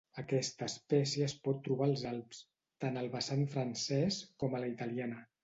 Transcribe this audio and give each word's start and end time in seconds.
Aquesta 0.19 0.69
espècie 0.71 1.27
es 1.29 1.35
pot 1.47 1.59
trobar 1.67 1.89
als 1.89 2.05
Alps, 2.13 2.41
tant 2.85 2.99
al 3.03 3.11
vessant 3.19 3.45
francès, 3.53 4.21
com 4.45 4.57
a 4.61 4.65
la 4.67 4.73
italiana. 4.75 5.23